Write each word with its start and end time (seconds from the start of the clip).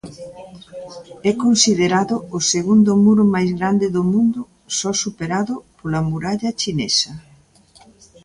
É 1.29 1.31
considerado 1.45 2.15
o 2.37 2.39
segundo 2.53 2.91
muro 3.05 3.23
máis 3.35 3.49
grande 3.59 3.87
do 3.95 4.03
mundo, 4.13 4.41
só 4.77 4.89
superado 5.03 5.53
pola 5.77 6.01
Muralla 6.09 6.49
Chinesa. 6.61 7.11